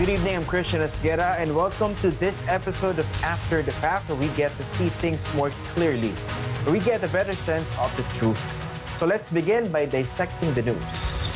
[0.00, 4.16] Good evening, I'm Christian Esguerra, and welcome to this episode of After the Fact, where
[4.16, 6.08] we get to see things more clearly,
[6.64, 8.40] where we get a better sense of the truth.
[8.96, 11.28] So let's begin by dissecting the news.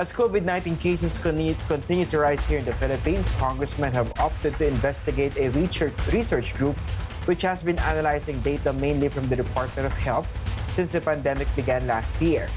[0.00, 4.66] As COVID 19 cases continue to rise here in the Philippines, congressmen have opted to
[4.66, 6.80] investigate a research group
[7.28, 10.32] which has been analyzing data mainly from the Department of Health
[10.72, 12.48] since the pandemic began last year.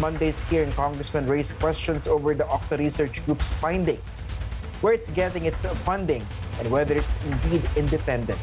[0.00, 4.26] Monday's hearing, Congressman raised questions over the Octa Research Group's findings,
[4.80, 6.26] where it's getting its funding,
[6.58, 8.40] and whether it's indeed independent.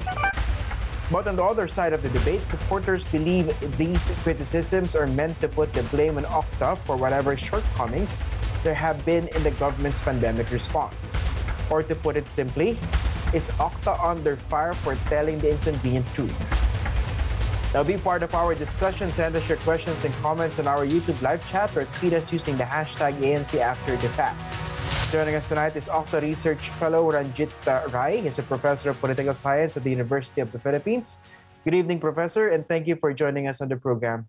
[1.11, 5.49] But on the other side of the debate, supporters believe these criticisms are meant to
[5.49, 8.23] put the blame on Octa for whatever shortcomings
[8.63, 11.25] there have been in the government's pandemic response.
[11.71, 12.77] Or to put it simply,
[13.33, 16.66] is Octa under fire for telling the inconvenient truth?
[17.73, 19.11] Now be part of our discussion.
[19.11, 22.55] Send us your questions and comments on our YouTube live chat or tweet us using
[22.55, 24.39] the hashtag ANC After the Fact.
[25.11, 28.23] Joining us tonight is Octa Research Fellow Ranjit uh, Rye.
[28.23, 31.19] He's a professor of political science at the University of the Philippines.
[31.65, 34.27] Good evening, Professor, and thank you for joining us on the program.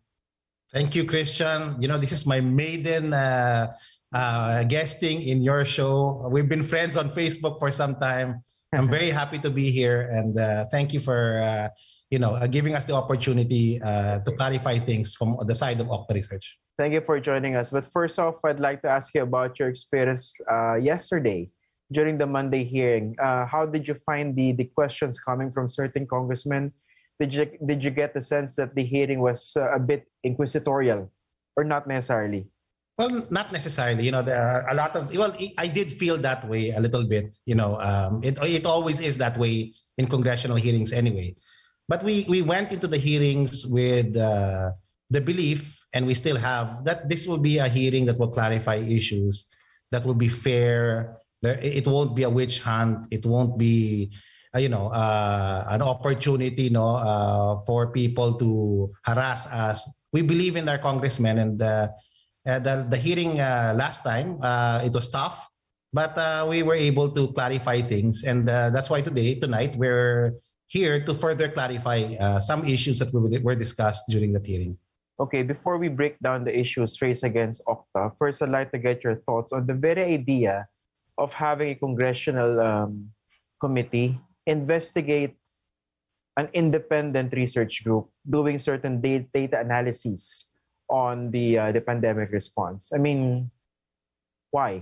[0.75, 1.81] Thank you, Christian.
[1.81, 3.73] You know, this is my maiden uh,
[4.13, 6.27] uh, guesting in your show.
[6.29, 8.43] We've been friends on Facebook for some time.
[8.75, 11.69] I'm very happy to be here, and uh, thank you for uh,
[12.11, 15.89] you know, uh, giving us the opportunity uh, to clarify things from the side of
[15.89, 16.59] Octa Research.
[16.79, 17.71] Thank you for joining us.
[17.71, 21.49] But first off, I'd like to ask you about your experience uh, yesterday
[21.93, 23.17] during the Monday hearing.
[23.19, 26.71] Uh, how did you find the, the questions coming from certain congressmen?
[27.19, 31.11] Did you, did you get the sense that the hearing was uh, a bit inquisitorial
[31.57, 32.47] or not necessarily?
[32.97, 34.05] Well, not necessarily.
[34.05, 37.05] You know, there are a lot of, well, I did feel that way a little
[37.05, 37.37] bit.
[37.45, 41.35] You know, um, it, it always is that way in congressional hearings anyway.
[41.89, 44.73] But we, we went into the hearings with uh,
[45.09, 48.77] the belief, and we still have, that this will be a hearing that will clarify
[48.77, 49.49] issues,
[49.91, 51.17] that will be fair.
[51.43, 53.09] It won't be a witch hunt.
[53.11, 54.13] It won't be,
[54.55, 59.89] uh, you know, uh, an opportunity, know, uh, for people to harass us.
[60.13, 61.89] We believe in our congressmen, and uh,
[62.45, 64.41] the, the hearing uh, last time
[64.85, 65.49] it was tough,
[65.93, 66.13] but
[66.49, 70.35] we were able to clarify things, and that's why today, tonight, we're
[70.69, 74.77] here to further clarify uh, some issues that were discussed during the hearing.
[75.19, 79.03] Okay, before we break down the issues raised against Octa, first I'd like to get
[79.03, 80.69] your thoughts on the very idea
[81.17, 83.11] of having a congressional um,
[83.59, 84.15] committee
[84.47, 85.35] investigate
[86.39, 90.55] an independent research group doing certain data analyses
[90.89, 92.95] on the uh, the pandemic response.
[92.95, 93.51] I mean,
[94.55, 94.81] why?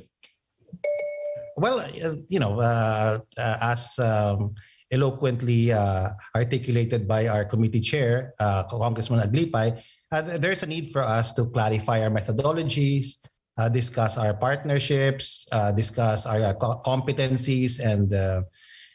[1.57, 4.55] Well, uh, you know, uh, uh as um,
[4.91, 9.83] eloquently uh, articulated by our committee chair, uh, Congressman Aglipay,
[10.13, 13.19] uh, there's a need for us to clarify our methodologies,
[13.59, 16.55] uh, discuss our partnerships, uh, discuss our
[16.85, 18.43] competencies, and uh,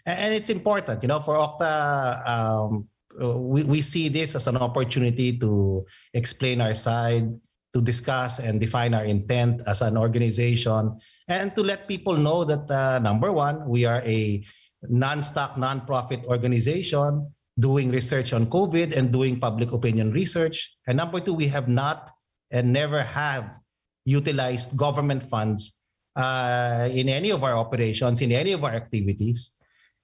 [0.06, 2.28] and it's important, you know, for Octa.
[2.28, 2.88] Um,
[3.19, 7.28] we, we see this as an opportunity to explain our side,
[7.74, 10.97] to discuss and define our intent as an organization,
[11.28, 12.69] and to let people know that
[13.03, 14.41] number one, we are a
[14.90, 20.72] non-stock, non-profit organization doing research on COVID and doing public opinion research.
[20.88, 22.09] And number two, we have not
[22.52, 23.59] and never have
[24.06, 25.81] utilized government funds
[26.16, 29.53] uh, in any of our operations, in any of our activities.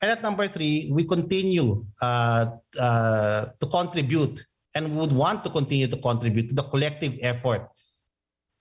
[0.02, 2.46] And at number three, we continue uh,
[2.80, 4.46] uh, to contribute
[4.76, 7.68] and would want to continue to contribute to the collective effort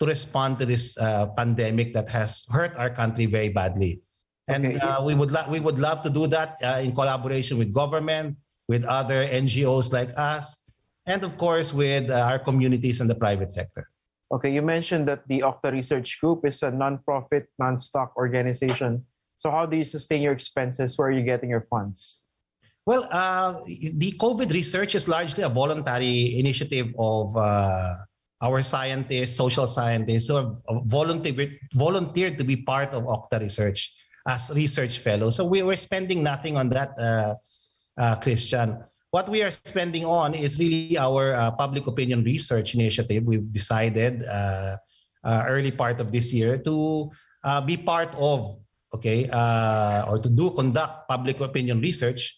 [0.01, 4.01] to respond to this uh, pandemic that has hurt our country very badly.
[4.49, 4.79] And okay.
[4.79, 8.37] uh, we would lo- we would love to do that uh, in collaboration with government,
[8.69, 10.63] with other NGOs like us,
[11.07, 13.91] and of course with uh, our communities and the private sector.
[14.33, 19.05] Okay, you mentioned that the Octa Research Group is a non-profit, non-stock organization.
[19.37, 20.99] So how do you sustain your expenses?
[20.99, 22.27] Where are you getting your funds?
[22.87, 27.95] Well, uh, the COVID research is largely a voluntary initiative of uh,
[28.43, 30.55] our scientists, social scientists who have
[30.87, 33.95] volunteered, volunteered to be part of Octa Research
[34.27, 35.37] as research fellows.
[35.37, 37.35] So we were spending nothing on that, uh,
[37.97, 38.83] uh, Christian.
[39.11, 43.25] What we are spending on is really our uh, public opinion research initiative.
[43.25, 44.77] We've decided uh,
[45.25, 47.11] uh, early part of this year to
[47.45, 48.59] uh, be part of,
[48.93, 49.31] okay,
[50.11, 52.37] or to do conduct public opinion research.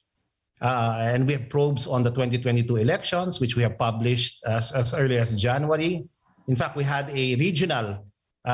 [0.60, 5.16] and we have probes on the 2022 elections, which we have published as, as early
[5.16, 6.04] as January.
[6.46, 8.04] In fact, we had a regional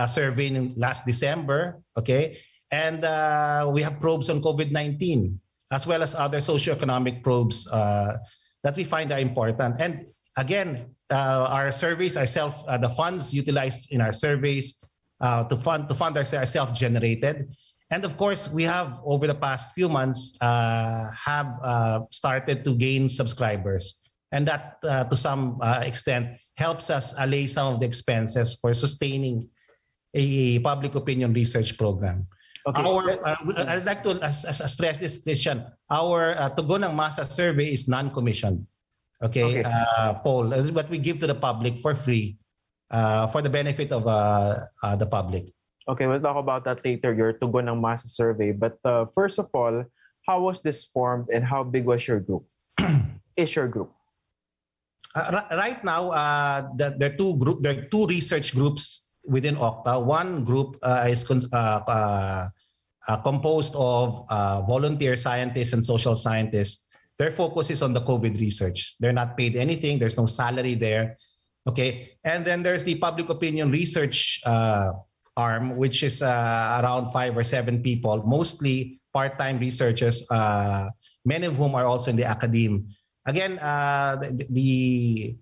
[0.07, 2.37] survey last December, okay,
[2.73, 5.37] and uh, we have probes on COVID-19,
[5.73, 8.17] as well as other socioeconomic probes uh,
[8.63, 9.81] that we find are important.
[9.81, 10.05] And
[10.37, 14.83] again, uh, our surveys are self, uh, the funds utilized in our surveys
[15.21, 17.53] uh, to fund to fund ourselves are self-generated.
[17.91, 21.53] And of course, we have over the past few months uh, have
[22.11, 24.01] started to gain subscribers,
[24.33, 29.49] and that to some extent helps us allay some of the expenses for sustaining
[30.15, 32.27] a public opinion research program.
[32.65, 32.81] Okay.
[32.81, 35.65] Our, uh, I'd like to as, as, stress this, question.
[35.91, 38.65] Our uh, Tugon ng Masa survey is non-commissioned.
[39.23, 39.65] Okay, Okay.
[39.65, 42.37] Uh, poll, uh, but we give to the public for free
[42.91, 45.53] uh, for the benefit of uh, uh, the public.
[45.89, 48.53] Okay, we'll talk about that later, your Tugon ng Masa survey.
[48.53, 49.85] But uh, first of all,
[50.25, 52.49] how was this formed and how big was your group?
[53.37, 53.93] Is your group?
[55.15, 59.04] Uh, ri- right now, uh, the, there are two group, there are two research groups
[59.27, 60.03] within Octa.
[60.03, 62.49] One group uh, is uh, uh,
[63.09, 66.87] uh, composed of uh, volunteer scientists and social scientists.
[67.19, 68.97] Their focus is on the COVID research.
[68.99, 69.99] They're not paid anything.
[69.99, 71.17] There's no salary there.
[71.67, 74.43] Okay, and then there's the public opinion research
[75.37, 80.27] arm, which is around five or seven people, mostly part-time researchers.
[81.25, 82.85] Many of whom are also in the academe
[83.27, 85.37] again, the, the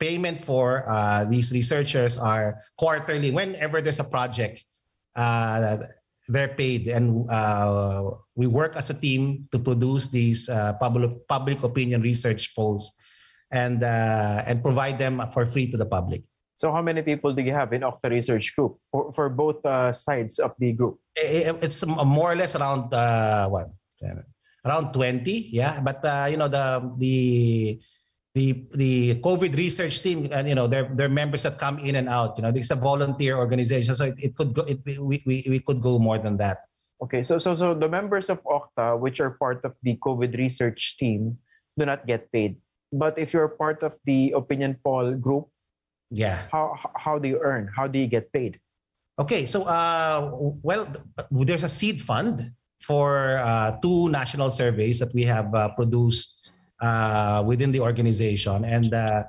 [0.00, 3.30] payment for uh, these researchers are quarterly.
[3.30, 4.64] Whenever there's a project,
[5.14, 5.76] uh,
[6.28, 11.62] they're paid, and uh, we work as a team to produce these uh, public public
[11.62, 12.96] opinion research polls,
[13.52, 16.24] and uh, and provide them for free to the public.
[16.56, 19.92] So how many people do you have in Octa Research Group for, for both uh,
[19.92, 21.00] sides of the group?
[21.16, 23.68] I- I- It's more or less around uh, what
[24.64, 27.16] around 20 yeah but uh, you know the the
[28.34, 32.08] the the covid research team and you know they're, they're members that come in and
[32.08, 35.42] out you know it's a volunteer organization so it, it could go it, we, we,
[35.50, 39.20] we could go more than that Okay, so so so the members of Octa, which
[39.24, 41.38] are part of the COVID research team,
[41.80, 42.60] do not get paid.
[42.92, 45.48] But if you're part of the opinion poll group,
[46.12, 47.72] yeah how how do you earn?
[47.72, 48.60] How do you get paid?
[49.20, 50.32] okay so uh
[50.64, 50.88] well
[51.28, 52.48] there's a seed fund
[52.80, 58.92] for uh, two national surveys that we have uh, produced uh, within the organization and
[58.94, 59.22] uh,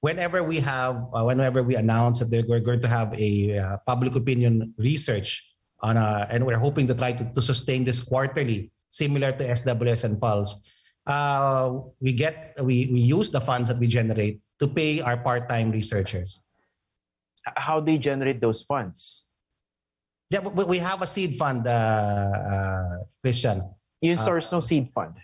[0.00, 4.14] whenever we have uh, whenever we announce that we're going to have a uh, public
[4.14, 5.44] opinion research
[5.80, 10.04] on a, and we're hoping to try to, to sustain this quarterly similar to sws
[10.04, 10.68] and pulse
[11.06, 15.70] uh, we get we, we use the funds that we generate to pay our part-time
[15.70, 16.42] researchers
[17.56, 19.28] How do you generate those funds?
[20.30, 23.62] yeah we, we have a seed fund uh, uh, christian
[24.00, 25.18] You source no seed fund.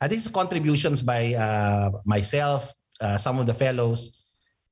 [0.00, 4.24] Uh, this is contributions by uh, myself, uh, some of the fellows,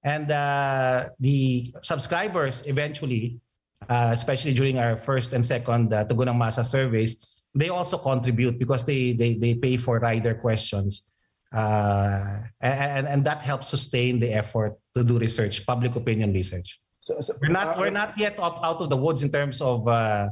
[0.05, 3.39] and uh, the subscribers eventually,
[3.89, 8.59] uh, especially during our first and second uh, Tugon ng Masa surveys, they also contribute
[8.59, 11.11] because they they, they pay for rider questions.
[11.53, 16.79] Uh, and, and that helps sustain the effort to do research, public opinion research.
[17.01, 19.89] So, so We're not we're not yet off, out of the woods in terms of
[19.89, 20.29] uh,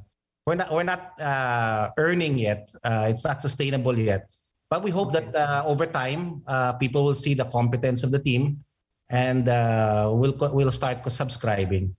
[0.46, 2.68] we're not we're not uh, earning yet.
[2.84, 4.28] Uh, it's not sustainable yet.
[4.68, 8.18] But we hope that uh, over time, uh, people will see the competence of the
[8.18, 8.64] team,
[9.10, 11.94] and uh, will will start subscribing.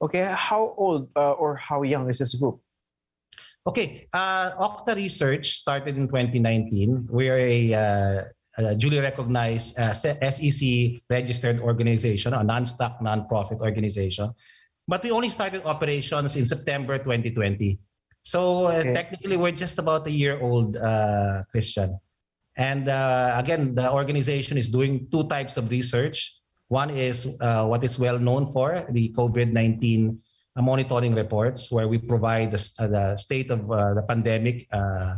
[0.00, 2.60] Okay, how old uh, or how young is this group?
[3.66, 7.10] Okay, uh, Octa Research started in 2019.
[7.10, 8.22] We are a, uh,
[8.58, 14.30] a duly recognized uh, SEC registered organization, a non-stock, non-profit organization.
[14.86, 17.80] But we only started operations in September 2020.
[18.22, 18.94] So uh, Okay.
[18.94, 21.98] technically, we're just about a year old, uh, Christian.
[22.56, 26.34] And uh, again, the organization is doing two types of research.
[26.68, 30.18] One is uh, what it's well known for, the COVID-19
[30.56, 35.16] uh, monitoring reports, where we provide the, uh, the state of uh, the pandemic uh,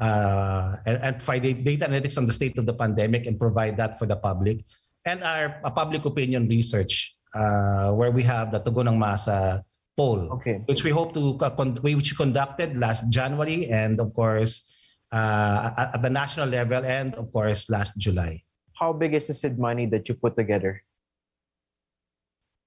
[0.00, 3.98] uh, and, and provide data analytics on the state of the pandemic and provide that
[3.98, 4.64] for the public.
[5.06, 9.62] And our public opinion research, uh, where we have the Tugon ng Masa
[9.96, 10.58] poll Okay.
[10.66, 11.38] which we hope to
[11.82, 14.66] which we conducted last January and of course
[15.14, 18.42] uh, at, at the national level and of course last July.
[18.74, 20.82] How big is the seed money that you put together?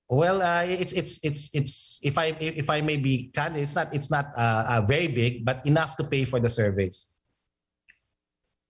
[0.08, 3.92] Well, uh, it's it's it's it's if I if I may be candid, it's not
[3.92, 7.12] it's not uh, uh, very big, but enough to pay for the surveys.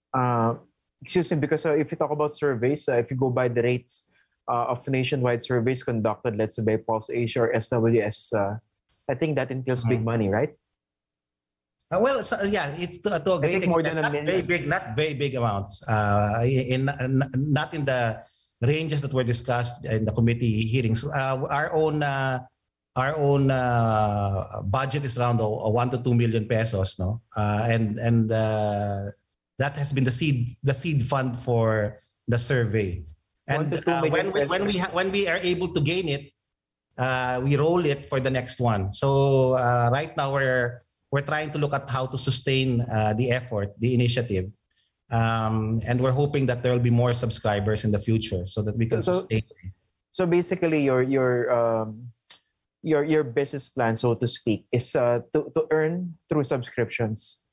[0.09, 0.57] Uh,
[1.05, 3.61] excuse me, because uh, if you talk about surveys, uh, if you go by the
[3.61, 4.09] rates
[4.49, 8.57] uh, of nationwide surveys conducted, let's say by Pulse Asia or SWS, uh,
[9.05, 10.09] I think that entails big Mm-hmm.
[10.09, 10.57] money, right?
[11.87, 14.41] Uh, well, it's, uh, yeah, it's to, to a great more than a not very
[14.41, 15.87] big, not very big amounts.
[15.87, 18.19] Uh, in, in not in the
[18.61, 21.05] ranges that were discussed in the committee hearings.
[21.05, 22.43] Uh, our own uh,
[22.97, 27.99] our own uh, budget is around uh, one to two million pesos, no, uh, and
[27.99, 29.07] and uh,
[29.57, 33.03] that has been the seed the seed fund for the survey.
[33.47, 33.71] And
[34.11, 36.35] when we, when we ha- when we are able to gain it,
[36.97, 38.91] uh, we roll it for the next one.
[38.91, 43.31] So uh, right now we're we're trying to look at how to sustain uh, the
[43.31, 44.51] effort, the initiative.
[45.11, 48.75] Um, and we're hoping that there will be more subscribers in the future so that
[48.77, 49.43] we can So- sustain.
[50.11, 52.09] So basically, your your um,
[52.81, 57.45] your your business plan, so to speak, is uh, to to earn through subscriptions,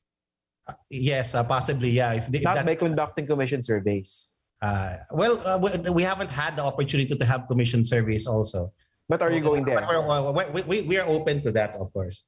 [0.88, 1.90] Yes, uh, possibly.
[1.92, 2.24] Yeah.
[2.24, 4.32] If, the- if not that- by conducting commission surveys.
[4.64, 8.72] uh, well, uh, we, we haven't had the opportunity to have commission surveys also.
[9.12, 9.84] But are you going there?
[9.84, 10.00] we're-
[10.32, 12.24] we're- we, we, we are open to that, of course,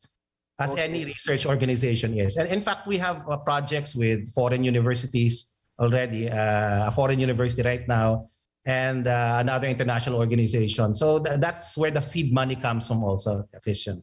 [0.58, 0.84] as Okay.
[0.84, 2.36] any research organization is.
[2.36, 7.62] And in fact, we have uh, projects with foreign universities already, uh, a foreign university
[7.62, 8.30] right now,
[8.64, 10.94] and uh, another international organization.
[10.94, 14.02] So th- that's where the seed money comes from, also, Christian.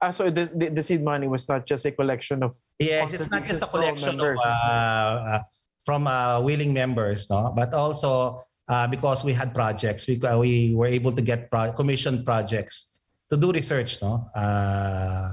[0.00, 3.30] Ah, so the, the the seed money was not just a collection of Yes, it's
[3.30, 4.40] not just a collection of members.
[4.44, 5.40] uh, uh,
[5.86, 10.74] from uh, willing members, no, but also uh, because we had projects, we uh, we
[10.74, 13.00] were able to get pro- commissioned projects
[13.30, 15.32] to do research, no, uh,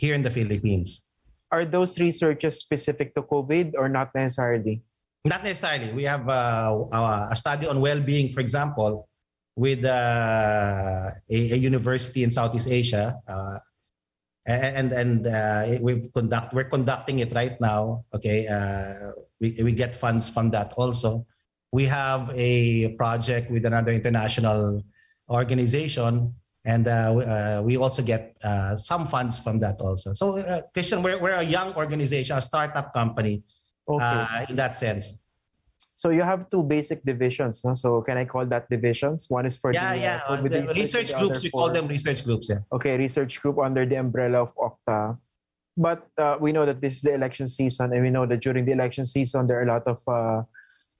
[0.00, 1.04] here in the Philippines.
[1.50, 4.82] are those researches specific to COVID or not necessarily?
[5.26, 5.92] Not necessarily.
[5.92, 9.08] We have uh, uh, a study on well-being, for example,
[9.56, 13.58] with uh, a, a university in Southeast Asia, uh,
[14.46, 18.06] and and uh, we conduct we're conducting it right now.
[18.14, 21.26] Okay, uh, we we get funds from that also.
[21.72, 24.82] We have a project with another international
[25.28, 30.12] organization, and uh, we, uh, we also get uh, some funds from that also.
[30.12, 33.42] So, uh, Christian, we're we're a young organization, a startup company
[33.88, 34.04] Okay.
[34.04, 35.18] uh, in that sense.
[36.00, 37.74] so you have two basic divisions, no?
[37.74, 39.26] So can I call that divisions?
[39.28, 40.20] One is for Yeah, the, yeah.
[40.28, 42.48] uh, the research, research groups, we call them research groups.
[42.48, 42.60] Yeah.
[42.72, 45.18] okay, research group under the umbrella of Octa.
[45.76, 48.64] But uh, we know that this is the election season, and we know that during
[48.64, 50.40] the election season there are a lot of uh,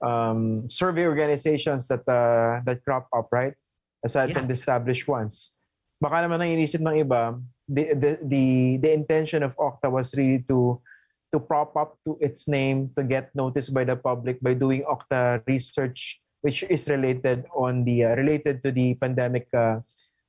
[0.05, 3.53] um, survey organizations that uh, that crop up, right?
[4.01, 5.61] Aside from the established ones.
[6.01, 7.37] Baka naman ang inisip ng iba,
[7.69, 8.45] the, the the
[8.81, 10.81] the intention of Octa was really to
[11.29, 15.45] to prop up to its name to get noticed by the public by doing Octa
[15.45, 19.77] research, which is related on the uh, related to the pandemic uh,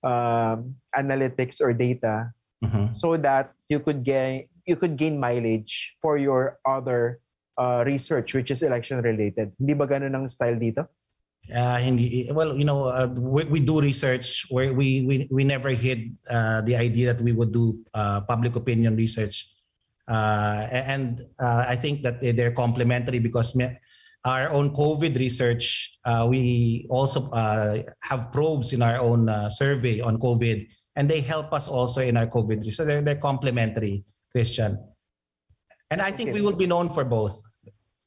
[0.05, 2.31] um, analytics or data
[2.63, 2.95] Mhm.
[2.95, 7.19] so that you could gain you could gain mileage for your other
[7.59, 9.51] uh, research which is election related.
[9.59, 10.87] Hindi ba ganun ang style dito?
[11.51, 15.71] Uh, hindi, well, you know, uh, we, we do research where we, we, we never
[15.71, 19.49] hid uh, the idea that we would do uh, public opinion research.
[20.09, 23.59] Uh, and uh, I think that they- they're complementary because
[24.25, 30.01] our own COVID research, uh, we also uh, have probes in our own uh, survey
[30.01, 32.75] on COVID, and they help us also in our COVID research.
[32.77, 34.79] So they're, they're complementary, Christian.
[35.91, 36.39] And I think Okay.
[36.39, 37.43] we will be known for both.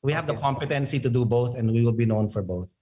[0.01, 2.73] We have the competency to do both, and we will be known for both.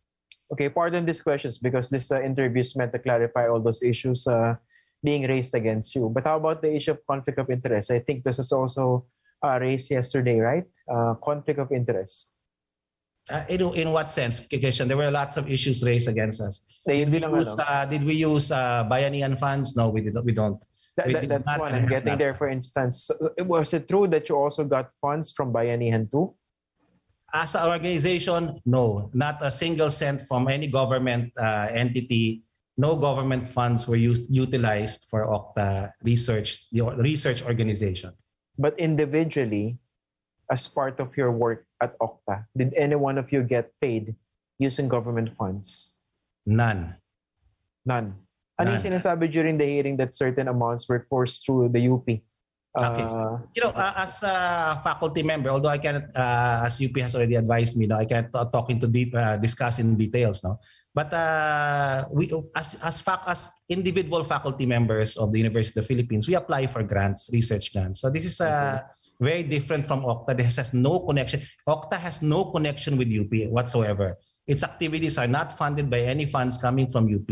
[0.54, 4.28] Okay, pardon these questions because this uh, interview is meant to clarify all those issues
[4.30, 4.54] uh,
[5.02, 6.14] being raised against you.
[6.14, 7.90] But how about the issue of conflict of interest?
[7.90, 9.06] I think this is also
[9.42, 10.64] uh, raised yesterday, right?
[10.86, 12.38] Uh, conflict of interest.
[13.30, 14.88] Uh, in, in what sense, Christian?
[14.88, 16.62] There were lots of issues raised against us.
[16.86, 19.76] Did we use, uh, did we use uh, Bayanihan funds?
[19.76, 20.60] No, we, did, we don't.
[20.98, 21.74] That- we that- that's one.
[21.74, 22.20] I'm getting that.
[22.20, 23.10] there, for instance.
[23.10, 23.16] So,
[23.48, 26.36] Was it true that you also got funds from Bayanihan too?
[27.34, 32.46] As an organization, no, not a single cent from any government uh, entity.
[32.78, 38.14] No government funds were used utilized for Octa research, the research organization.
[38.58, 39.78] But individually,
[40.50, 44.14] as part of your work at Octa, did any one of you get paid
[44.58, 45.98] using government funds?
[46.46, 46.98] None.
[47.86, 48.14] None.
[48.62, 52.06] Ano yung sinasabi during the hearing that certain amounts were forced through the UP?
[52.74, 53.06] Okay.
[53.06, 57.14] Uh, You know, uh, as a faculty member, although I cannot, uh, as UP has
[57.14, 60.58] already advised me, no, I can't uh, talk into deep, uh, discuss in details, no.
[60.94, 65.90] But uh, we, as as fac, as individual faculty members of the University of the
[65.90, 68.02] Philippines, we apply for grants, research grants.
[68.02, 68.78] So this is uh,
[69.18, 70.38] very different from Octa.
[70.38, 71.42] This has no connection.
[71.66, 74.18] Octa has no connection with UP whatsoever.
[74.46, 77.30] Its activities are not funded by any funds coming from UP.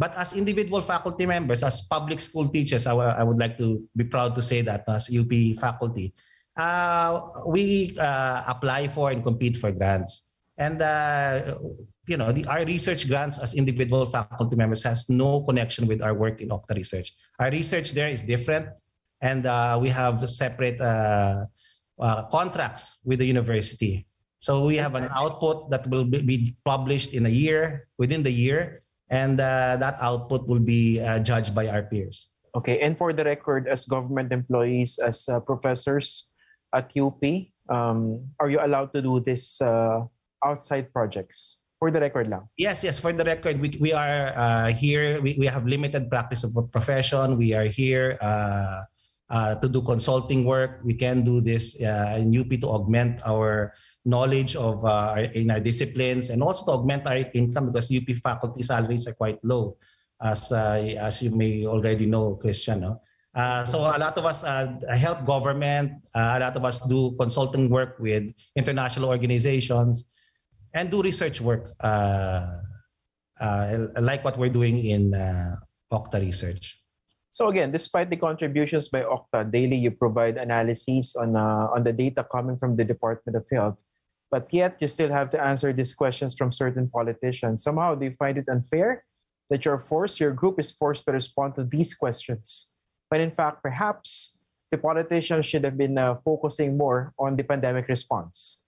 [0.00, 4.34] But as individual faculty members, as public school teachers, I would like to be proud
[4.34, 5.28] to say that as UP
[5.60, 6.16] faculty,
[6.56, 10.32] uh, we uh, apply for and compete for grants.
[10.56, 11.60] And, uh,
[12.08, 16.14] you know, the, our research grants as individual faculty members has no connection with our
[16.14, 17.12] work in Octa Research.
[17.38, 18.72] Our research there is different.
[19.20, 21.44] And uh, we have separate uh,
[22.00, 24.06] uh, contracts with the university.
[24.38, 28.80] So we have an output that will be published in a year, within the year,
[29.10, 32.30] and uh, that output will be uh, judged by our peers.
[32.54, 36.30] okay, and for the record, as government employees, as uh, professors
[36.74, 37.22] at UP,
[37.68, 40.02] um, are you allowed to do this uh,
[40.44, 41.62] outside projects?
[41.80, 42.44] For the record lang.
[42.60, 43.00] Yes, yes.
[43.00, 45.16] For the record, we, we are uh, here.
[45.22, 47.38] We, we have limited practice of a profession.
[47.38, 48.84] We are here uh,
[49.30, 50.84] uh, to do consulting work.
[50.84, 53.72] We can do this uh, in UP to augment our
[54.04, 58.62] knowledge of uh, in our disciplines and also to augment our income because UP faculty
[58.62, 59.76] salaries are quite low,
[60.22, 62.80] as uh, as you may already know, Christian.
[62.80, 63.00] No?
[63.34, 65.92] Uh, so a lot of us uh, help government.
[66.14, 68.24] Uh, a lot of us do consulting work with
[68.56, 70.10] international organizations
[70.74, 72.58] and do research work, uh,
[73.40, 75.56] uh, like what we're doing in uh,
[75.92, 76.78] Octa Research.
[77.30, 82.26] So again, despite the contributions by Octa, daily you provide analyses on on the data
[82.26, 83.78] coming from the Department of Health,
[84.30, 87.62] but yet you still have to answer these questions from certain politicians.
[87.62, 89.04] Somehow they find it unfair
[89.50, 92.76] that you're forced, your group is forced to respond to these questions,
[93.08, 94.38] when in fact perhaps
[94.70, 98.62] the politicians should have been uh, focusing more on the pandemic response.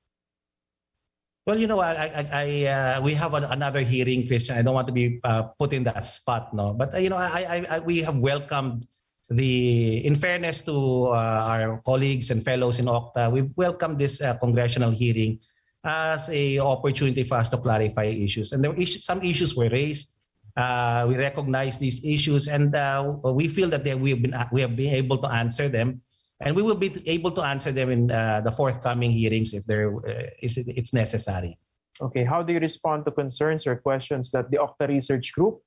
[1.47, 4.59] Well, you know, I, I, I uh, we have an, another hearing, Christian.
[4.59, 6.73] I don't want to be uh, put in that spot, no.
[6.73, 8.87] But uh, you know, I, I, I, we have welcomed
[9.29, 14.35] the, in fairness to uh, our colleagues and fellows in Octa, we've welcomed this uh,
[14.39, 15.41] congressional hearing
[15.85, 18.53] as a opportunity for us to clarify issues.
[18.53, 20.17] And there were issues, some issues were raised.
[20.57, 22.77] Uh, we recognize these issues, and
[23.25, 26.03] we feel that they, we have been we have been able to answer them
[26.43, 29.95] and we will be able to answer them in uh, the forthcoming hearings if there
[29.95, 31.59] uh, is it's necessary.
[32.01, 35.63] Okay, how do you respond to concerns or questions that the Octa Research Group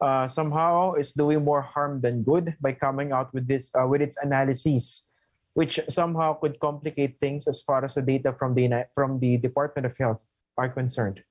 [0.00, 4.02] uh, somehow is doing more harm than good by coming out with this uh, with
[4.02, 5.10] its analyses,
[5.56, 9.88] which somehow could complicate things as far as the data from the from the Department
[9.88, 10.20] of Health
[10.60, 11.24] are concerned?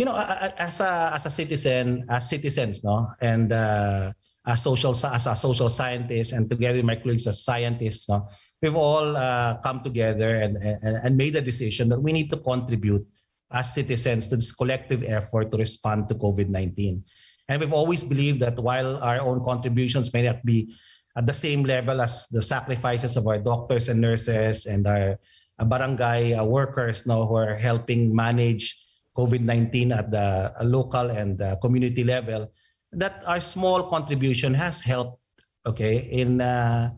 [0.00, 4.16] You know, as a as a citizen, as citizens, no, and uh,
[4.48, 8.24] as social as a social scientist and together with my colleagues as scientists, no,
[8.64, 12.40] we've all uh, come together and, and, and made a decision that we need to
[12.40, 13.04] contribute
[13.52, 17.02] as citizens to this collective effort to respond to COVID-19.
[17.50, 20.72] And we've always believed that while our own contributions may not be
[21.16, 25.18] at the same level as the sacrifices of our doctors and nurses and our
[25.58, 28.78] uh, barangay uh, workers now who are helping manage
[29.16, 32.52] COVID-19 at the uh, local and uh, community level,
[32.92, 35.20] that our small contribution has helped
[35.66, 36.90] okay in uh,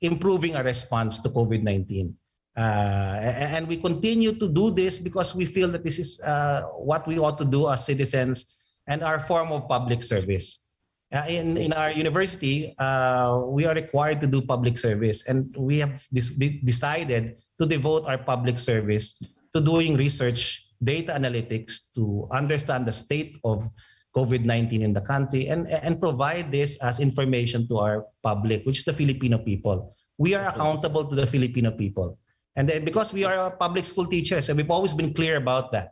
[0.00, 2.12] improving our response to covid-19
[2.56, 3.16] uh,
[3.54, 7.18] and we continue to do this because we feel that this is uh, what we
[7.18, 8.56] ought to do as citizens
[8.88, 10.63] and our form of public service
[11.12, 15.80] uh, in, in our university uh, we are required to do public service and we
[15.80, 16.28] have this,
[16.64, 19.20] decided to devote our public service
[19.54, 23.68] to doing research data analytics to understand the state of
[24.16, 28.84] COVID-19 in the country and, and provide this as information to our public, which is
[28.84, 29.94] the Filipino people.
[30.18, 32.18] We are accountable to the Filipino people.
[32.54, 35.90] And then because we are public school teachers, and we've always been clear about that,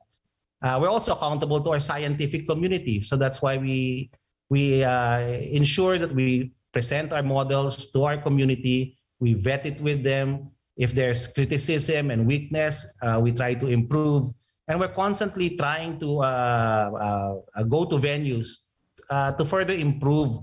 [0.62, 3.02] uh, we're also accountable to our scientific community.
[3.02, 4.10] So that's why we,
[4.52, 10.04] we uh, ensure that we present our models to our community, we vet it with
[10.04, 10.52] them.
[10.76, 14.28] If there's criticism and weakness, uh, we try to improve
[14.68, 18.68] and we're constantly trying to uh, uh, uh, go to venues
[19.08, 20.36] uh, to further improve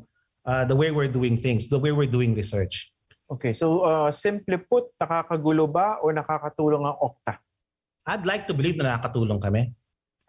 [0.46, 2.90] uh, the way we're doing things, the way we're doing research.
[3.30, 7.38] Okay, so uh, simple put, nakakagulo ba o nakakatulong ang Okta?
[8.10, 9.70] I'd like to believe na nakakatulong kami.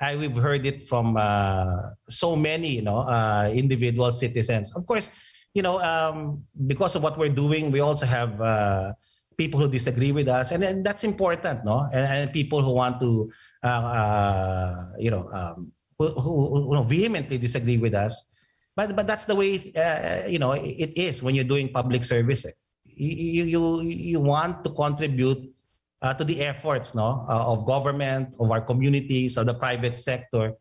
[0.01, 4.75] I, we've heard it from uh, so many you know, uh, individual citizens.
[4.75, 5.11] Of course,
[5.53, 8.93] you know, um, because of what we're doing, we also have uh,
[9.37, 11.89] people who disagree with us, and, and that's important, no?
[11.93, 13.31] And, and people who want to
[13.63, 18.25] uh, uh, you know, um, who, who, who, vehemently disagree with us.
[18.75, 22.47] But but that's the way uh, you know it is when you're doing public service.
[22.85, 25.53] You you you want to contribute
[26.03, 30.55] uh, to the efforts no uh, of government, of our communities, of the private sector,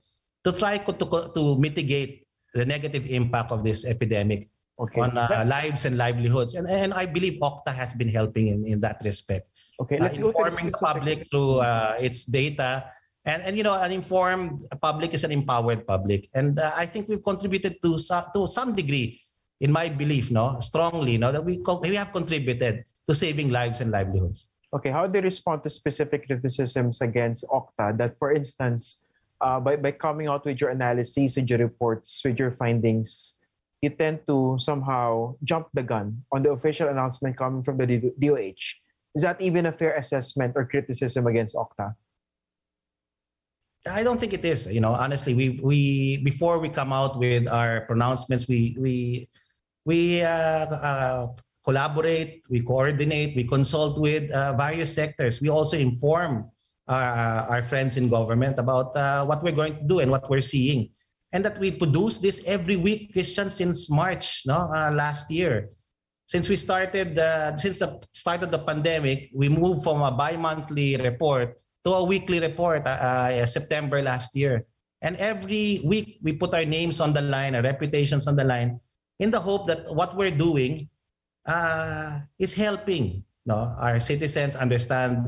[0.43, 0.93] to try to
[1.35, 4.49] to mitigate the negative impact of this epidemic
[4.79, 5.01] okay.
[5.01, 6.55] on uh, lives and livelihoods.
[6.55, 9.47] And and I believe OCTA has been helping in, in that respect.
[9.79, 12.91] Okay, let's uh, informing the, the public through uh, its data.
[13.25, 16.29] And, and you know, an informed public is an empowered public.
[16.33, 19.21] And uh, I think we've contributed to, to some degree,
[19.59, 23.91] in my belief, no, strongly, no, that we, we have contributed to saving lives and
[23.91, 24.49] livelihoods.
[24.73, 29.05] Okay, how do you respond to specific criticisms against Octa that, for instance,
[29.41, 33.39] uh, by, by coming out with your analyses and your reports, with your findings,
[33.81, 38.77] you tend to somehow jump the gun on the official announcement coming from the DOH
[39.15, 41.95] is that even a fair assessment or criticism against Octa?
[43.89, 44.67] I don't think it is.
[44.67, 49.27] You know, honestly, we we before we come out with our pronouncements, we we
[49.85, 51.27] we uh, uh,
[51.65, 55.41] collaborate, we coordinate, we consult with uh, various sectors.
[55.41, 56.49] We also inform
[56.87, 60.41] uh, our friends in government about uh, what we're going to do and what we're
[60.41, 60.89] seeing,
[61.33, 65.69] and that we produce this every week, Christian, since March, no, uh, last year.
[66.29, 70.95] since we started uh, since the start of the pandemic, we moved from a bi-monthly
[71.01, 74.63] report to a weekly report uh, September last year.
[75.01, 78.79] And every week we put our names on the line, our reputations on the line,
[79.17, 80.87] in the hope that what we're doing
[81.49, 85.25] uh, is helping no, our citizens understand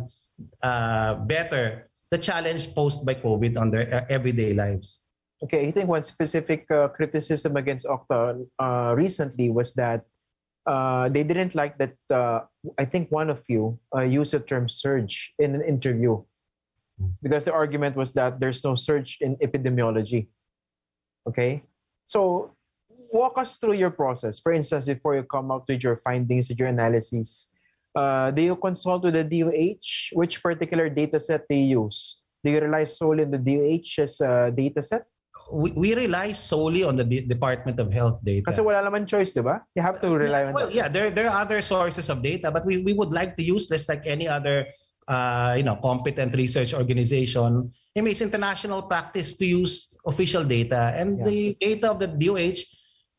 [0.62, 5.00] uh, better the challenge posed by COVID on their uh, everyday lives.
[5.44, 10.06] Okay, I think one specific uh, criticism against Octa uh, recently was that
[10.68, 11.98] uh, they didn't like that.
[12.12, 12.42] Uh,
[12.78, 16.22] I think one of you uh, used the term surge in an interview
[17.24, 20.28] because the argument was that there's no surge in epidemiology.
[21.26, 21.64] Okay,
[22.06, 22.54] so
[23.13, 24.39] walk us through your process.
[24.39, 27.47] For instance, before you come out with your findings and your analyses,
[27.95, 30.15] uh, do you consult with the DOH?
[30.17, 32.21] Which particular data set they use?
[32.43, 35.06] Do you rely solely on the DOH's uh, data set?
[35.52, 38.47] We, we rely solely on the D- Department of Health data.
[38.47, 39.60] Kasi wala naman choice, di ba?
[39.76, 40.74] You have to rely on well, that.
[40.74, 43.67] yeah, there, there are other sources of data, but we, we would like to use
[43.67, 44.65] this like any other
[45.12, 47.69] uh, you know, competent research organization.
[47.97, 51.26] I mean, it's international practice to use official data, and Yeah.
[51.26, 52.63] the data of the DOH,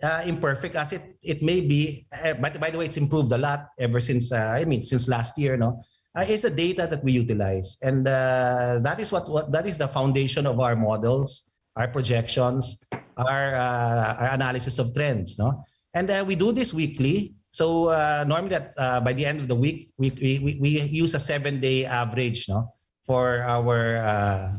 [0.03, 3.38] uh, imperfect as it it may be, uh, but by the way, it's improved a
[3.38, 4.35] lot ever since.
[4.35, 5.81] Uh, I mean, since last year, no,
[6.19, 9.79] uh, is a data that we utilize, and uh, that is what, what that is
[9.79, 12.83] the foundation of our models, our projections,
[13.17, 17.35] our, uh, our analysis of trends, no, and uh, we do this weekly.
[17.53, 17.93] So
[18.25, 22.49] normally, uh, by the end of the week, we we, we use a seven-day average,
[22.49, 22.73] no,
[23.05, 24.57] for our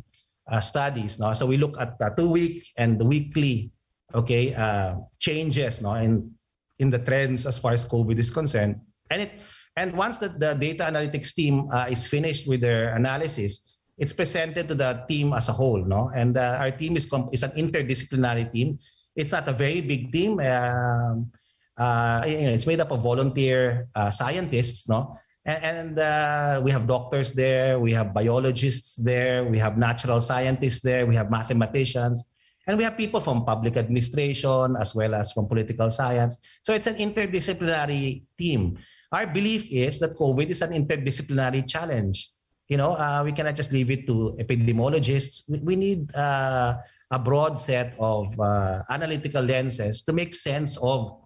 [0.62, 1.34] studies, no.
[1.34, 3.73] So we look at the two-week and the weekly,
[4.14, 6.32] okay, uh, changes, no, in
[6.80, 9.32] in the trends as far as COVID is concerned, and it
[9.76, 14.68] and once that the data analytics team uh, is finished with their analysis, it's presented
[14.68, 17.52] to the team as a whole, no, and uh, our team is com- is an
[17.58, 18.80] interdisciplinary team.
[19.16, 20.40] It's not a very big team.
[20.40, 21.30] Um,
[21.78, 25.18] uh, you know, it's made up of volunteer uh, scientists, no?
[25.46, 30.82] And, and uh, we have doctors there, we have biologists there, we have natural scientists
[30.82, 32.33] there, we have mathematicians,
[32.68, 36.38] and we have people from public administration as well as from political science.
[36.64, 38.78] So it's an interdisciplinary team.
[39.12, 42.32] Our belief is that COVID is an interdisciplinary challenge.
[42.70, 45.50] You know, uh, we cannot just leave it to epidemiologists.
[45.50, 46.76] We, we need uh,
[47.12, 51.20] a broad set of uh, analytical lenses to make sense of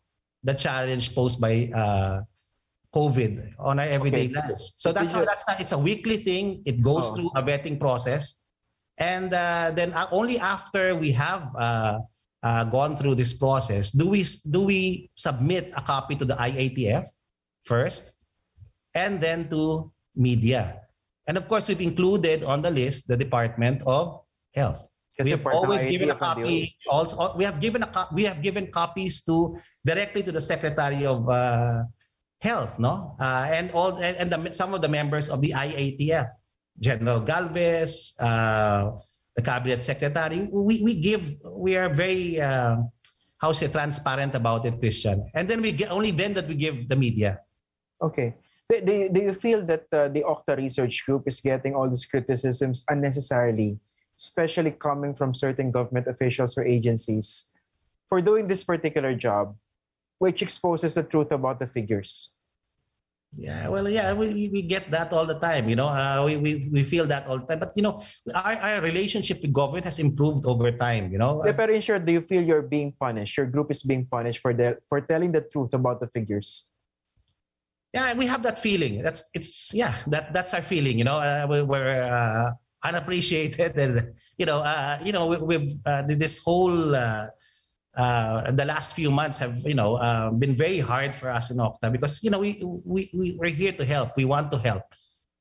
[0.44, 2.22] the challenge posed by uh,
[2.94, 4.34] COVID on our everyday Okay.
[4.34, 4.74] lives.
[4.76, 6.64] So So that's how you- that's it's a weekly thing.
[6.66, 7.16] It goes Oh.
[7.16, 8.42] through a vetting process,
[8.98, 12.00] and uh, then uh, only after we have uh,
[12.44, 17.06] uh, gone through this process do we do we submit a copy to the IATF
[17.68, 18.16] first,
[18.96, 20.82] and then to media.
[21.28, 24.24] And of course, we've included on the list the Department of
[24.56, 26.46] Health We've always given a of ang DOH.
[26.46, 31.10] copy also we have given a we have given copies to directly to the secretary
[31.10, 31.90] of uh,
[32.38, 36.37] health no uh, and all and, and the, some of the members of the IATF
[36.80, 38.92] General Galvez uh,
[39.36, 42.78] the cabinet secretary we we give we are very uh,
[43.38, 46.88] how say transparent about it Christian and then we get only then that we give
[46.90, 47.40] the media
[48.02, 48.34] Okay.
[48.70, 51.90] Do, do, you- do you feel that uh, the Octa Research Group is getting all
[51.90, 53.80] these criticisms unnecessarily,
[54.14, 57.54] especially coming from certain government officials or agencies,
[58.06, 59.56] for doing this particular job,
[60.20, 62.37] which exposes the truth about the figures?
[63.38, 65.90] Yeah, well, yeah, we, we, get that all the time, you know.
[65.90, 67.60] Uh, we, we, we feel that all the time.
[67.60, 68.02] But, you know,
[68.34, 71.46] our, our relationship with government has improved over time, you know.
[71.46, 73.38] Yeah, pero in short, do you feel you're being punished?
[73.38, 76.72] Your group is being punished for the, for telling the truth about the figures?
[77.94, 79.02] yeah, we have that feeling.
[79.02, 81.18] That's, it's, yeah, that that's our feeling, you know.
[81.18, 82.52] Uh, we, we're uh,
[82.84, 87.28] unappreciated and, you know, uh, you know, we, we've, uh, this whole, uh,
[87.98, 91.58] uh, the last few months have, you know, uh, been very hard for us in
[91.58, 94.12] Octa because, you know, we, we, we, we're here to help.
[94.16, 94.84] We want to help.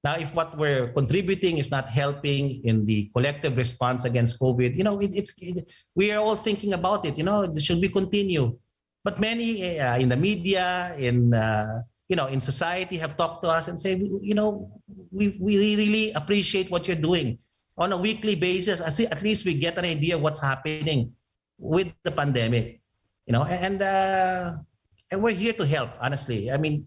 [0.03, 4.85] Now, if what we're contributing is not helping in the collective response against COVID, you
[4.85, 7.19] know, it, it's it, we are all thinking about it.
[7.19, 8.57] You know, should we continue?
[9.03, 13.49] But many uh, in the media, in uh, you know, in society, have talked to
[13.49, 17.38] us and say, you know, we we really appreciate what you're doing
[17.77, 18.81] on a weekly basis.
[18.81, 21.15] At at least we get an idea of what's happening
[21.59, 22.81] with the pandemic.
[23.27, 24.62] You know, and uh,
[25.11, 25.90] and we're here to help.
[25.99, 26.87] Honestly, I mean,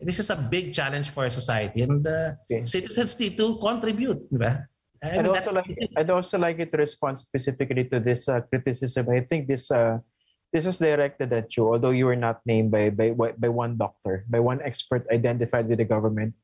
[0.00, 2.64] this is a big challenge for society, and uh, Okay.
[2.64, 4.64] citizens need to contribute, di ba?
[4.98, 9.06] I'd And also like I'd also like you to respond specifically to this uh, criticism.
[9.12, 10.02] I think this uh,
[10.50, 14.24] this was directed at you, although you were not named by by by one doctor,
[14.26, 16.34] by one expert identified with the government.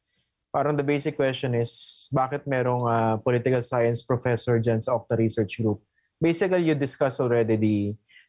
[0.55, 5.59] Parang the basic question is, bakit merong uh, political science professor dyan sa Octa Research
[5.59, 5.83] Group?
[6.21, 7.77] Basically, you discussed already the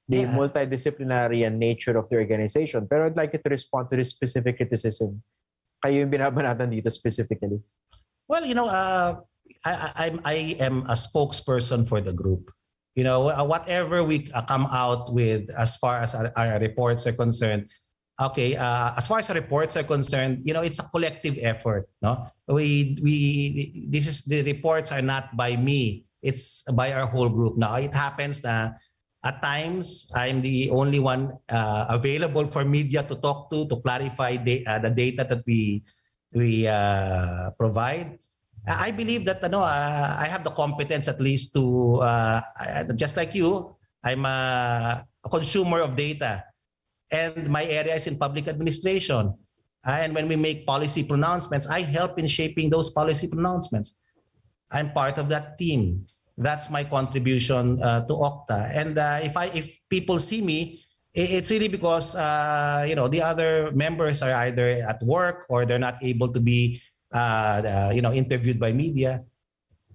[0.05, 0.37] the Yeah.
[0.37, 2.85] multidisciplinary and nature of the organization.
[2.85, 5.17] Pero I'd like you to respond to this specific criticism.
[5.81, 7.57] Kayo yung binabanatan dito specifically.
[8.29, 9.21] Well, you know, uh,
[9.65, 12.53] I, I, I'm- a spokesperson for the group.
[12.93, 17.03] You know, uh, whatever we uh, come out with as far as our, our reports
[17.09, 17.67] are concerned,
[18.21, 21.89] okay, uh, as far as our reports are concerned, you know, it's a collective effort.
[22.01, 26.04] No, we we this is the reports are not by me.
[26.25, 27.61] It's by our whole group.
[27.61, 28.81] Now it happens that
[29.21, 34.37] at times I'm the only one uh, available for media to talk to to clarify
[34.37, 35.85] the, uh, the data that we
[36.33, 38.17] we uh, provide.
[38.65, 42.41] I believe that ano, uh, I have the competence at least to uh,
[42.97, 46.41] just like you, I'm a, a consumer of data,
[47.13, 49.37] and my area is in public administration.
[49.85, 53.97] Uh, and when we make policy pronouncements, I help in shaping those policy pronouncements.
[54.73, 56.09] I'm part of that team.
[56.37, 58.71] That's my contribution uh, to Octa.
[58.75, 60.83] And uh, if I if people see me,
[61.15, 65.79] it's really because uh, you know the other members are either at work or they're
[65.79, 66.81] not able to be
[67.15, 69.23] uh, uh, you know interviewed by media.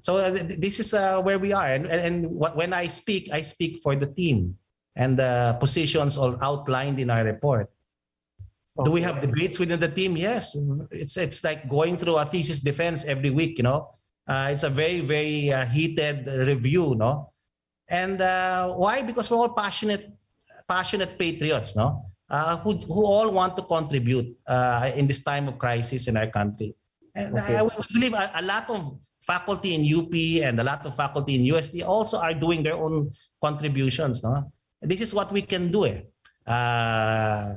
[0.00, 3.28] So uh, th- this is uh, where we are, and, and, and when I speak,
[3.32, 4.56] I speak for the team
[4.96, 7.68] and the positions all outlined in our report.
[8.84, 10.16] Do we have debates within the team?
[10.16, 10.56] Yes,
[10.90, 13.58] it's it's like going through a thesis defense every week.
[13.58, 13.92] You know,
[14.26, 16.94] uh, it's a very very uh, heated review.
[16.96, 17.32] No,
[17.88, 19.02] and uh, why?
[19.02, 20.10] Because we're all passionate
[20.68, 21.76] passionate patriots.
[21.76, 26.16] No, uh, who who all want to contribute uh, in this time of crisis in
[26.16, 26.74] our country.
[27.14, 27.56] And Okay.
[27.58, 30.14] I would believe a, a lot of faculty in UP
[30.46, 33.10] and a lot of faculty in USD also are doing their own
[33.42, 34.22] contributions.
[34.22, 35.86] No, this is what we can do.
[35.86, 36.00] Eh.
[36.46, 37.54] Uh,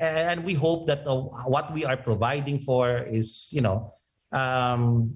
[0.00, 1.16] and we hope that uh,
[1.46, 3.92] what we are providing for is, you know,
[4.32, 5.14] um,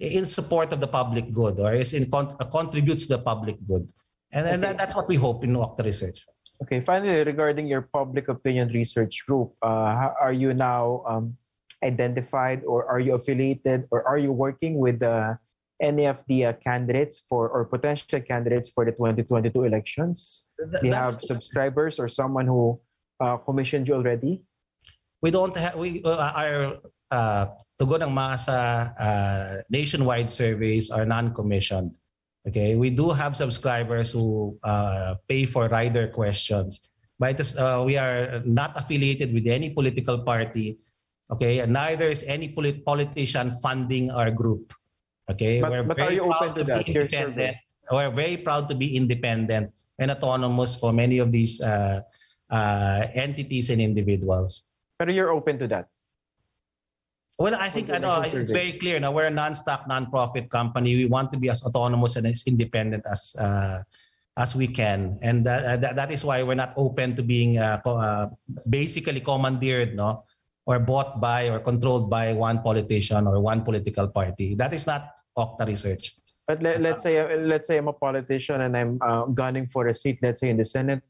[0.00, 3.56] in support of the public good or is in con- uh, contributes to the public
[3.66, 3.88] good.
[4.32, 6.24] And, and that, that's what we hope in Octa Research.
[6.62, 11.36] Okay, finally, regarding your public opinion research group, uh, how- are you now um,
[11.82, 15.34] identified or are you affiliated or are you working with uh,
[15.80, 20.50] any of the uh, candidates for or potential candidates for the 2022 elections?
[20.58, 22.80] Do you have subscribers or someone who
[23.20, 24.42] uh, commissioned you already?
[25.24, 26.76] we don't have we uh, our
[27.84, 31.92] tugon ng masa uh, nationwide surveys are non-commissioned.
[32.48, 32.80] Okay?
[32.80, 36.96] We do have subscribers who uh, pay for rider questions.
[37.20, 40.80] But is, uh, we are not affiliated with any political party.
[41.28, 41.60] Okay?
[41.60, 44.72] And neither is any polit- politician funding our group.
[45.28, 45.60] Okay?
[45.60, 46.88] But- but are you open proud to that?
[46.88, 47.56] be independent.
[47.92, 49.68] we're very proud to be independent
[50.00, 52.00] and autonomous for many of these uh,
[52.48, 54.64] uh, entities and individuals.
[54.96, 55.92] But you're open to that.
[57.38, 60.94] Well, I think ano, it's very clear na we're a non-stock, non-profit company.
[60.94, 63.82] We want to be as autonomous and as independent as uh,
[64.38, 67.82] as we can, and that, that that is why we're not open to being uh,
[67.86, 68.26] uh,
[68.70, 70.22] basically commandeered, no,
[70.66, 74.54] or bought by or controlled by one politician or one political party.
[74.54, 76.14] That is not Okta Research.
[76.46, 79.94] But let, let's say let's say I'm a politician and I'm uh, gunning for a
[79.94, 81.02] seat, let's say in the Senate,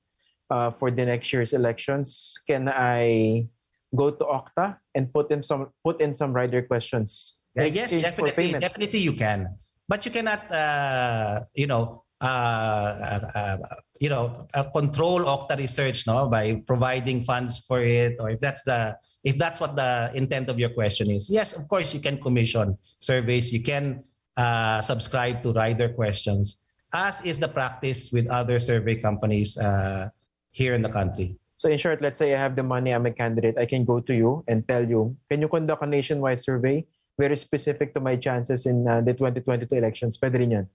[0.49, 2.41] uh, for the next year's elections.
[2.47, 3.49] Can I
[3.95, 7.41] go to Octa and put in some put in some rider questions?
[7.57, 9.47] in yes, definitely, definitely you can,
[9.89, 13.57] but you cannot, uh, you know, uh, uh, uh,
[14.01, 18.63] you know, uh, control Octa Research, no, by providing funds for it, or if that's
[18.63, 21.31] the if that's what the intent of your question is.
[21.31, 24.03] Yes, of course, you can commission surveys, you can
[24.37, 30.09] uh, subscribe to rider questions, as is the practice with other survey companies uh,
[30.51, 31.37] here in the country.
[31.57, 34.01] So in short, let's say I have the money, I'm a candidate, I can go
[34.01, 36.87] to you and tell you, can you conduct a nationwide survey
[37.19, 40.19] very specific to my chances in uh, the 2022 elections?
[40.19, 40.67] Pwede rin yan.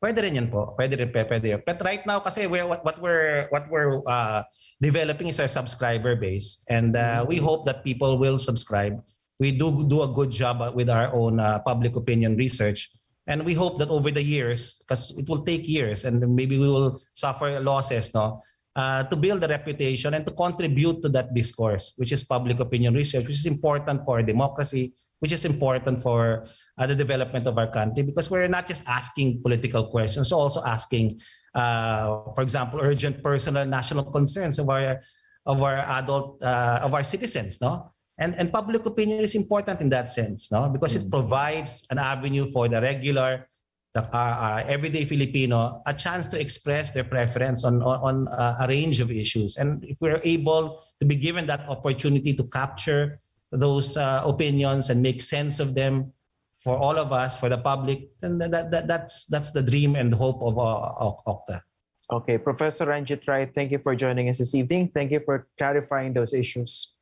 [0.00, 0.74] Pwede rin yan po.
[0.80, 1.60] Pwede rin, pwede yun.
[1.64, 4.42] But right now kasi we're, what, what we're what we're uh,
[4.80, 9.00] developing is our subscriber base and uh, we hope that people will subscribe.
[9.40, 12.88] We do do a good job with our own uh, public opinion research
[13.26, 16.68] and we hope that over the years because it will take years and maybe we
[16.68, 18.40] will suffer losses no
[18.76, 22.94] uh, to build a reputation and to contribute to that discourse which is public opinion
[22.94, 24.92] research which is important for democracy
[25.24, 26.44] which is important for
[26.76, 30.60] uh, the development of our country because we're not just asking political questions, we're also
[30.68, 31.16] asking,
[31.56, 35.00] uh, for example, urgent personal and national concerns of our
[35.48, 37.88] of our adult uh, of our citizens, no?
[38.20, 40.68] And and public opinion is important in that sense, no?
[40.68, 41.16] Because it Mm.
[41.16, 43.48] provides an avenue for the regular,
[43.94, 48.66] the uh, uh, everyday Filipino a chance to express their preference on on, on uh,
[48.66, 49.56] a range of issues.
[49.56, 53.22] And if we're able to be given that opportunity to capture
[53.54, 56.12] those uh, opinions and make sense of them
[56.58, 60.12] for all of us, for the public, then that, that, that's that's the dream and
[60.12, 61.62] hope of uh, Ok- Octa.
[62.10, 64.90] Okay, Professor Ranjit Rye, thank you for joining us this evening.
[64.92, 66.92] Thank you for clarifying those issues.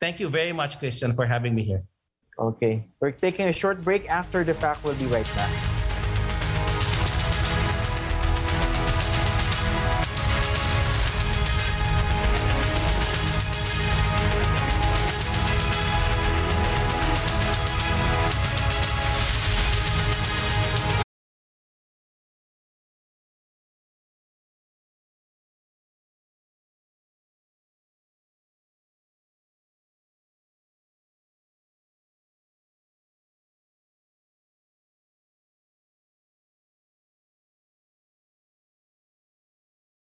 [0.00, 1.84] Thank you very much, Christian, for having me here.
[2.38, 4.08] Okay, we're taking a short break.
[4.08, 5.69] After the fact, we'll be right back.